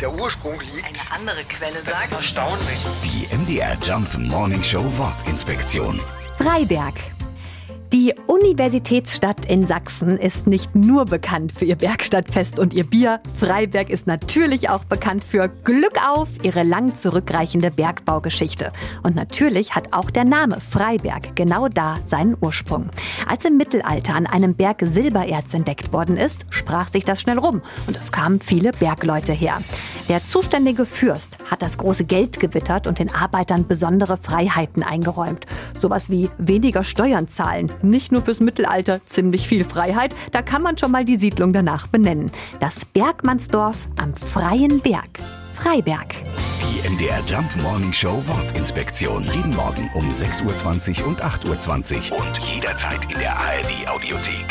[0.00, 0.86] der Ursprung liegt.
[1.10, 2.12] Eine andere Quelle Das ist sagt.
[2.12, 2.78] erstaunlich.
[3.04, 6.00] Die MDR Jump Morning Show Wortinspektion.
[6.38, 6.94] Freiberg.
[7.92, 13.20] Die Universitätsstadt in Sachsen ist nicht nur bekannt für ihr Bergstadtfest und ihr Bier.
[13.38, 18.72] Freiberg ist natürlich auch bekannt für Glück auf, ihre lang zurückreichende Bergbaugeschichte.
[19.04, 22.90] Und natürlich hat auch der Name Freiberg genau da seinen Ursprung.
[23.28, 27.62] Als im Mittelalter an einem Berg Silbererz entdeckt worden ist, sprach sich das schnell rum
[27.86, 29.60] und es kamen viele Bergleute her.
[30.08, 35.46] Der zuständige Fürst hat das große Geld gewittert und den Arbeitern besondere Freiheiten eingeräumt.
[35.80, 40.78] Sowas wie weniger Steuern zahlen, nicht nur fürs Mittelalter, ziemlich viel Freiheit, da kann man
[40.78, 42.30] schon mal die Siedlung danach benennen.
[42.60, 45.18] Das Bergmannsdorf am Freien Berg.
[45.56, 46.14] Freiberg.
[46.62, 49.24] Die MDR Jump Morning Show Wortinspektion.
[49.24, 54.45] Jeden Morgen um 6.20 Uhr und 8.20 Uhr und jederzeit in der ARD Audiothek.